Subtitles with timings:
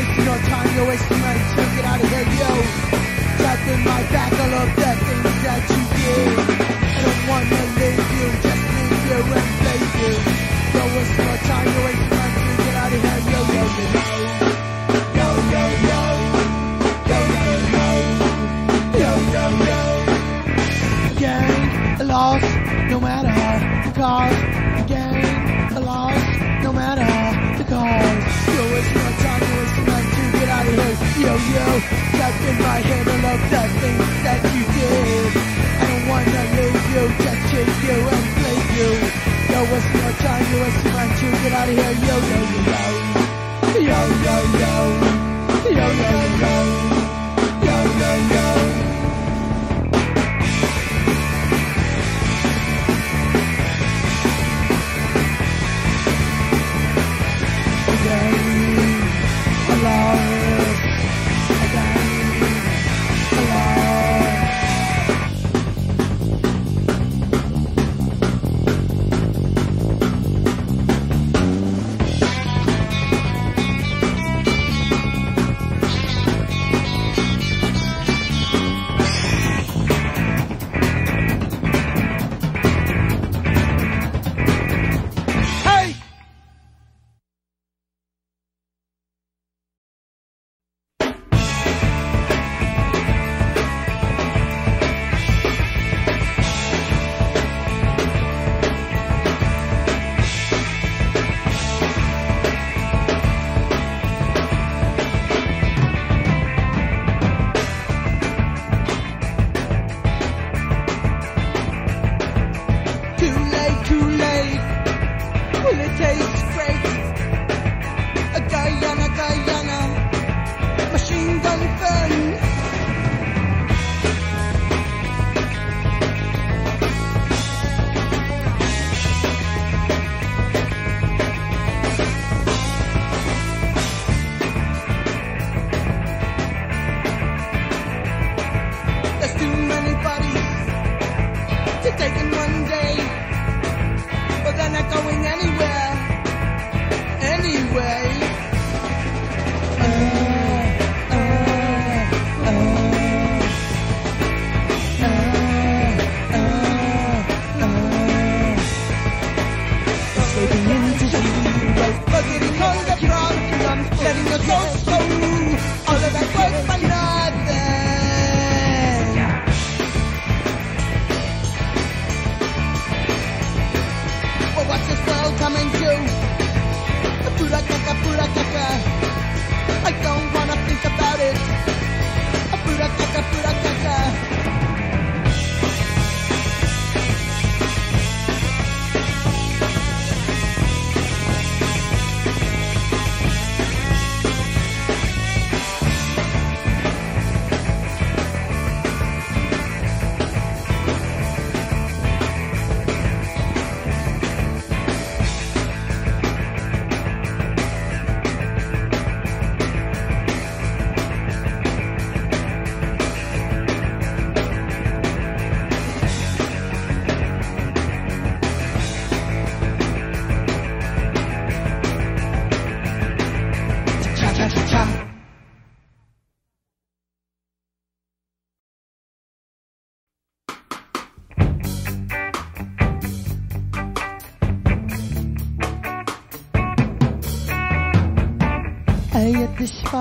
[0.00, 2.52] wasting our time, you're wasting mine So get out of here, yo.
[3.40, 6.38] Death in my back, I love the things that you did
[6.92, 10.29] I don't wanna leave you, just leave you and play you.
[31.48, 31.66] you
[32.18, 33.69] That's in my head and looked at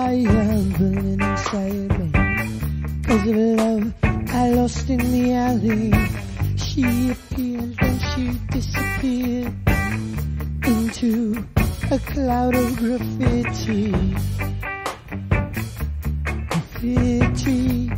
[0.09, 2.11] I am burning inside me.
[3.03, 3.93] Cause of love
[4.33, 5.93] I lost in the alley.
[6.57, 9.53] She appeared and she disappeared
[10.65, 11.45] into
[11.91, 13.91] a cloud of graffiti.
[16.49, 17.91] Graffiti.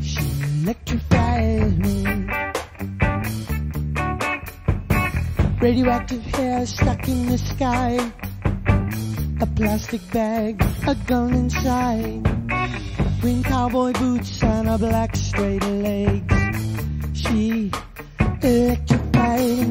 [0.00, 0.24] She
[0.62, 1.98] electrified me.
[5.60, 8.23] Radioactive hair stuck in the sky.
[9.44, 12.22] A plastic bag, a gun inside.
[13.20, 16.22] Green cowboy boots and a black straight leg.
[17.12, 17.70] She
[18.42, 19.68] electrified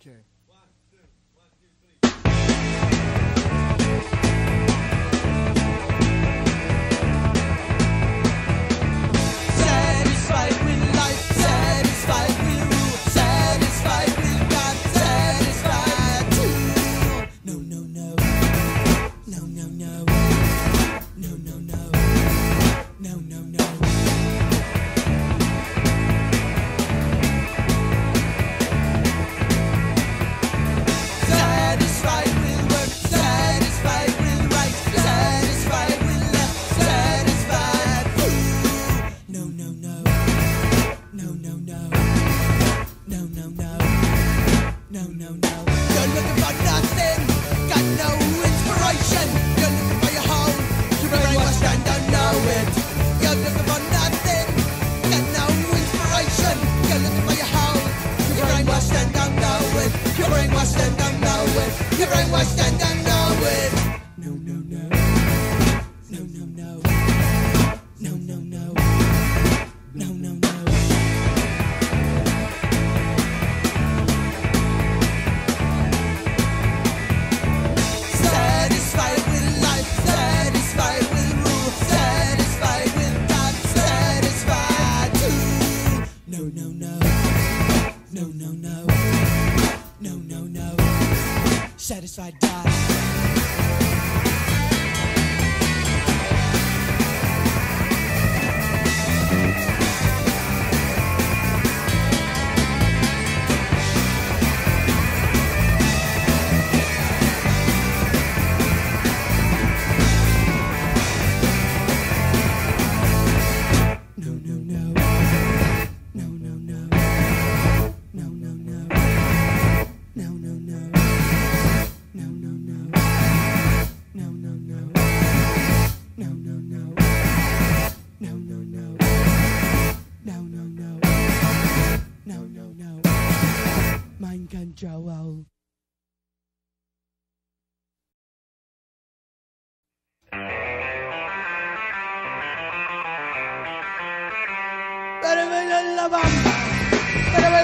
[0.00, 0.24] Okay.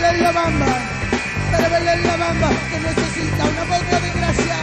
[0.00, 0.66] la bamba,
[1.50, 4.56] para bailar la bamba que necesita una poca de gracia.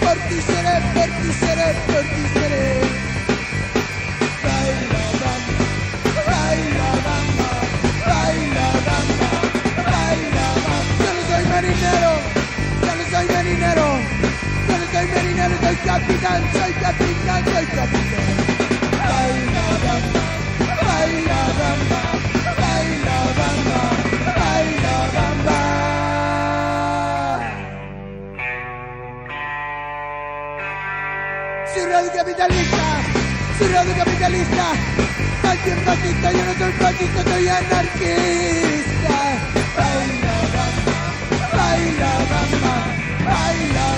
[0.00, 2.80] Por ti seré, por ti seré, por ti seré.
[4.44, 5.64] Baila bamba,
[6.28, 7.50] baila bamba,
[8.06, 9.30] baila bamba,
[9.90, 10.76] baila bamba.
[11.02, 12.12] Yo no soy marinero,
[12.82, 13.88] yo no soy marinero,
[14.68, 18.27] yo no soy marinero, soy capitán, soy capitán, soy capitán.
[32.38, 33.02] capitalista,
[33.58, 34.70] soy radiocapitalista,
[35.42, 39.16] anti fascista, yo no soy fascista, soy anarquista.
[39.76, 40.96] Baila, bamba,
[41.52, 43.97] baila, bamba, baila.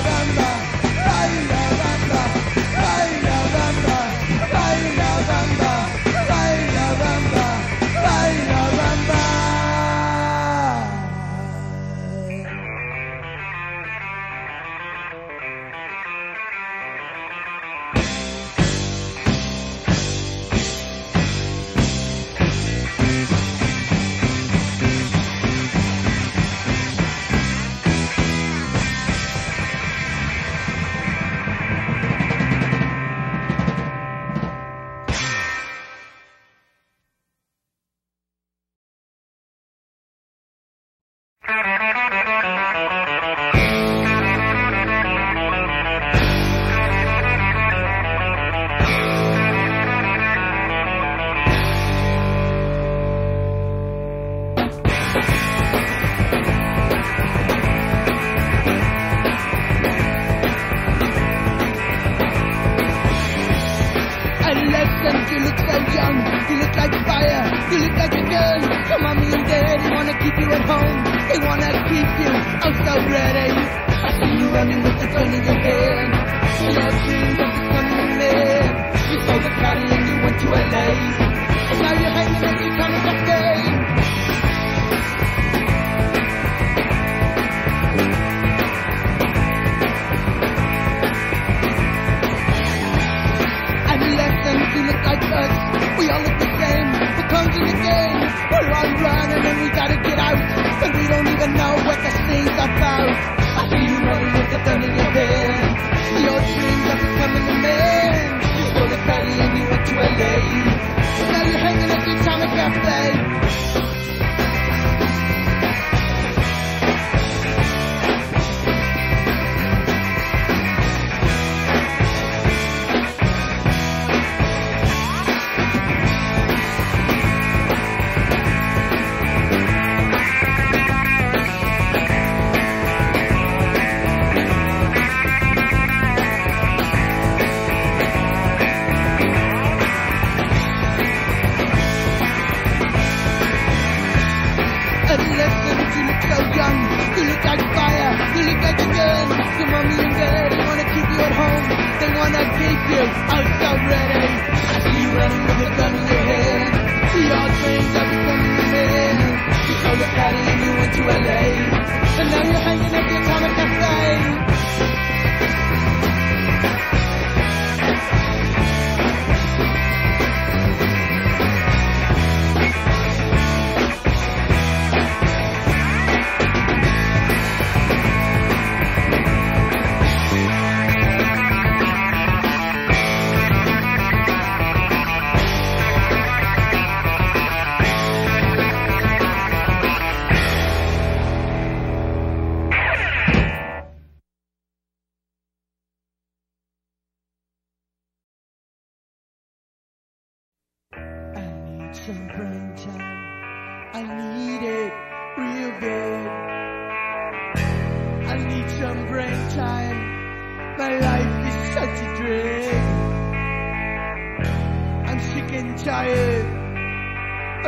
[112.73, 113.70] birthday.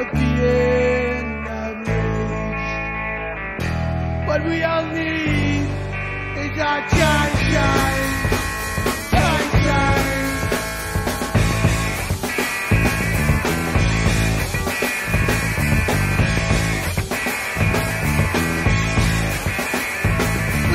[0.01, 1.87] At the end, I've.
[4.27, 5.67] What we all need
[6.45, 8.03] is our time, shine.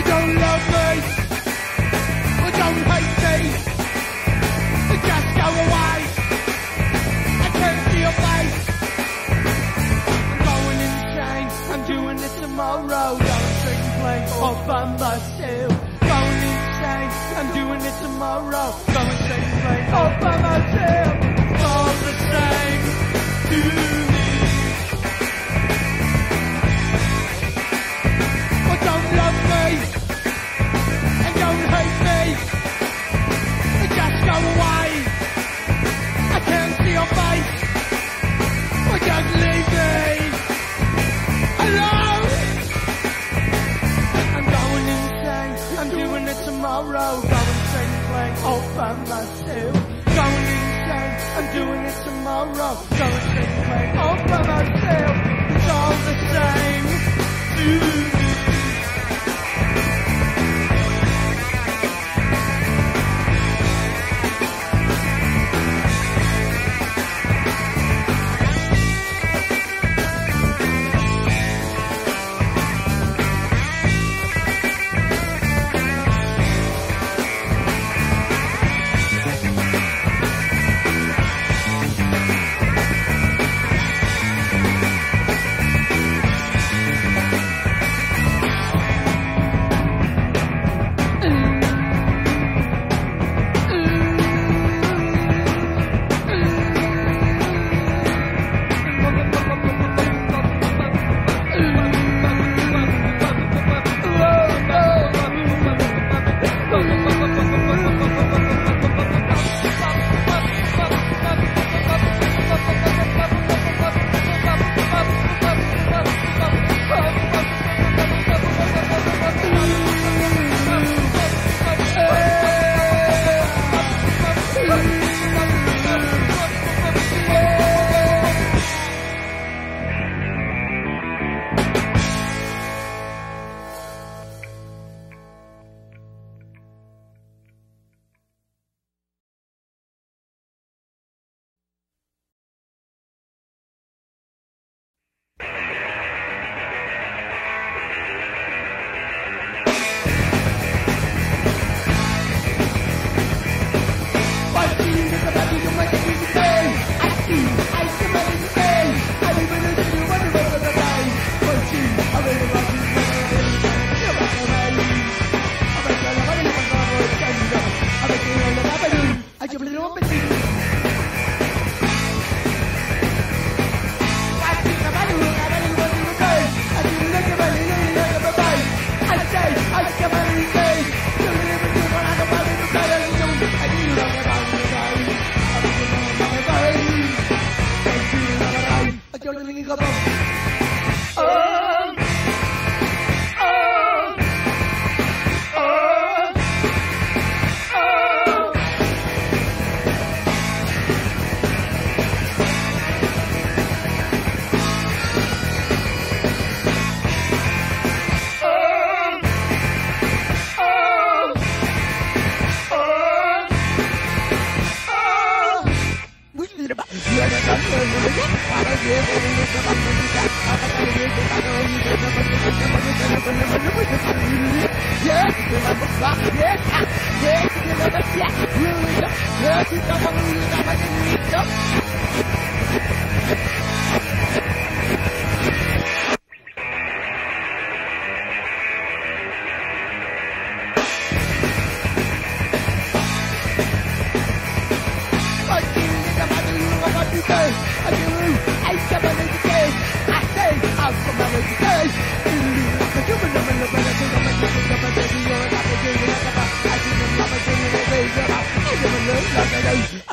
[0.09, 0.89] Don't love me.
[2.59, 3.38] Don't hate me.
[5.05, 5.87] Just go away.
[14.67, 15.71] by myself.
[16.01, 18.67] Going insane, I'm doing it tomorrow.
[18.93, 21.13] Going straight, straight, all by myself.
[21.63, 23.96] All the same, dude.
[48.88, 49.74] by myself.
[50.15, 52.74] Going insane, I'm doing it tomorrow.
[53.00, 55.15] Going straight away all by myself.
[55.56, 56.86] It's all the same.
[57.58, 58.16] Dude.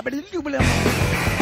[0.05, 1.34] ไม่不ด้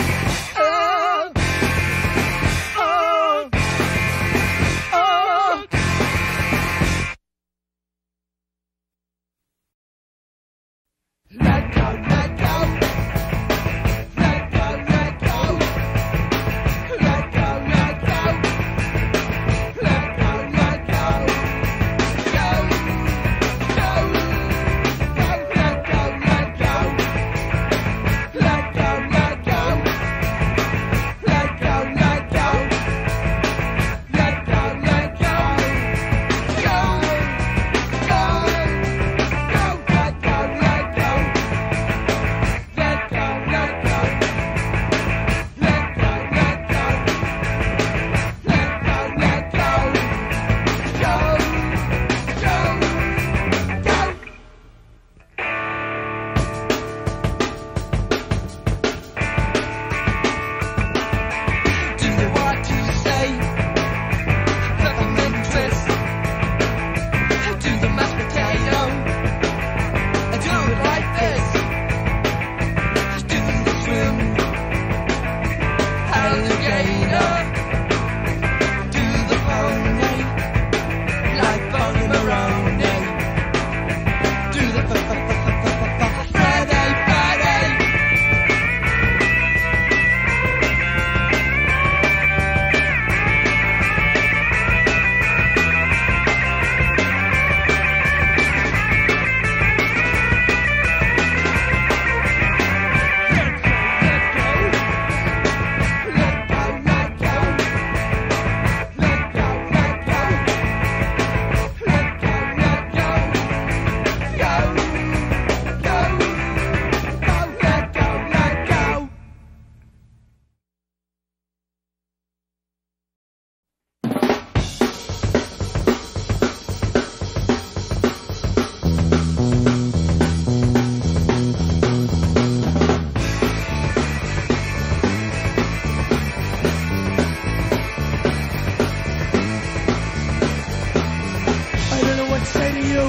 [142.43, 143.05] and say to you,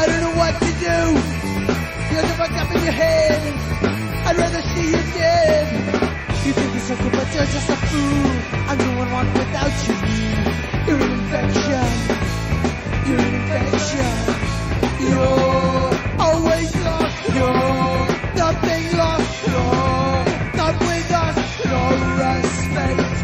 [0.00, 0.98] I don't know what to do.
[2.12, 3.42] You're the fucked up in your head.
[4.26, 5.66] I'd rather see you dead.
[6.46, 8.26] You think you're something, but you're just a fool.
[8.68, 9.96] I'm going one without you.
[10.86, 11.88] You're an infection.
[13.06, 14.12] You're an infection.
[15.08, 15.92] You're
[16.26, 17.18] always lost.
[17.36, 18.06] You're
[18.42, 19.32] nothing lost.
[19.46, 20.24] You're
[20.60, 21.38] not with us.
[21.68, 23.20] You're a space,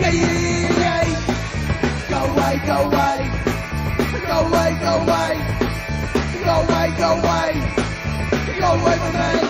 [0.00, 2.08] Yeah, Yeah, yeah, yeah.
[2.08, 2.97] Go away, go away.
[8.60, 9.47] Go away from me.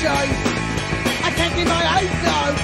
[0.00, 2.54] I can't keep my eyes out.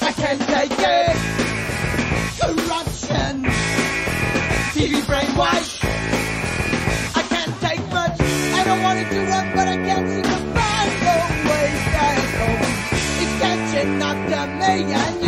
[0.00, 1.16] I can't take it.
[2.38, 3.42] Corruption.
[4.74, 5.84] TV brainwash.
[7.16, 8.20] I can't take much.
[8.20, 10.92] I don't want to run, but I can't seem to find
[11.48, 11.68] way.
[13.22, 15.21] It's catching up to me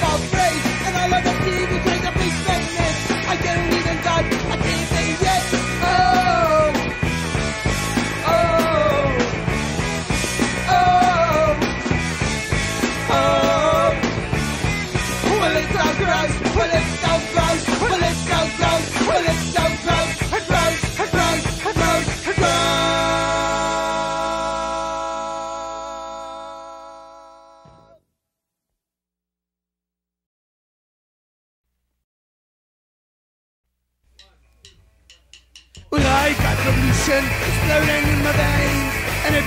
[0.00, 0.58] for free.
[0.86, 1.35] And all of the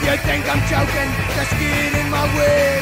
[0.10, 2.82] you think I'm joking, just get in my way.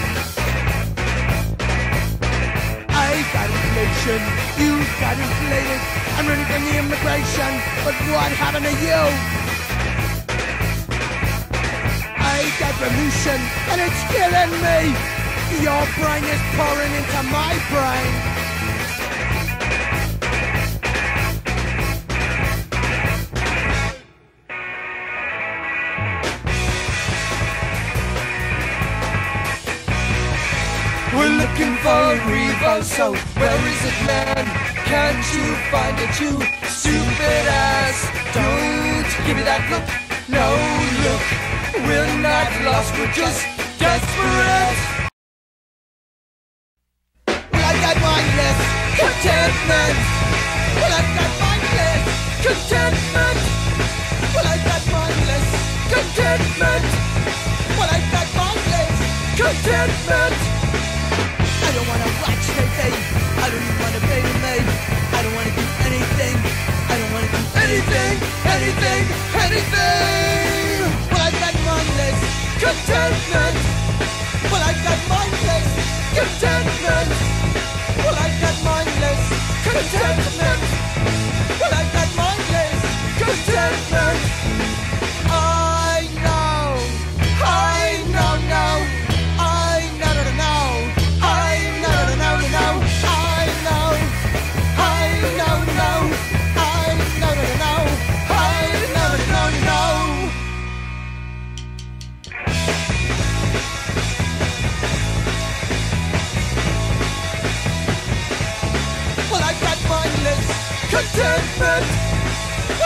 [2.88, 4.22] I got inflation,
[4.56, 4.72] you
[5.04, 5.82] got inflated.
[6.16, 7.52] I'm running from the immigration,
[7.84, 9.04] but what happened to you?
[12.16, 13.40] I got revolution,
[13.76, 14.96] and it's killing me.
[15.68, 18.37] Your brain is pouring into my brain.
[31.58, 34.46] Looking for a Revo, so where is it, man?
[34.86, 36.34] Can't you find it, you
[36.70, 37.98] stupid ass?
[38.34, 39.88] Don't give me that look,
[40.30, 40.46] no
[41.02, 41.26] look.
[41.88, 43.42] We're not lost, we're just
[43.82, 44.78] desperate.
[47.26, 48.60] Well, I got mindless
[49.02, 49.98] contentment.
[50.78, 52.04] Well, I got mindless
[52.46, 53.40] contentment.
[54.30, 55.48] Well, I got mindless
[55.90, 56.86] contentment.
[57.78, 58.94] Well, I got mindless
[59.42, 60.57] contentment.
[61.68, 62.80] I don't wanna watch TV.
[63.44, 63.98] I don't wanna.
[65.18, 66.36] I don't wanna do anything.
[66.88, 68.16] I don't wanna do anything,
[68.56, 69.04] anything,
[69.46, 70.80] anything.
[71.12, 72.20] Well, I got mindless
[72.62, 73.58] contentment.
[74.52, 75.68] Well, I got mindless
[76.16, 77.10] contentment.
[78.00, 79.24] Well, I got mindless
[79.66, 80.62] contentment.
[81.60, 82.80] Well, I got mindless
[83.20, 84.47] contentment.
[111.18, 111.86] contentment.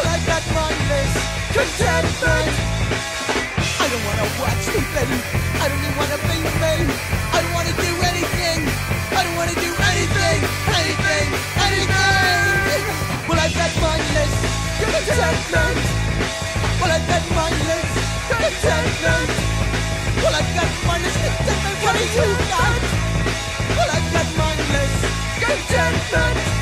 [0.08, 1.13] Like that mindless
[1.52, 2.48] contentment.
[3.76, 4.96] I don't wanna watch TV.
[5.60, 6.76] I don't even wanna be me.
[7.36, 8.60] I don't wanna do anything.
[9.12, 10.39] I don't wanna do anything,
[10.80, 11.28] anything,
[11.67, 12.82] anything.
[13.28, 14.34] Well, I've got mindless
[14.80, 15.78] contentment.
[16.80, 17.89] Well, I've got mindless
[18.32, 19.32] contentment.
[20.24, 21.78] Well, I've got mindless contentment.
[21.84, 22.82] What do you got?
[23.76, 24.96] Well, I've got mindless
[25.44, 26.61] contentment.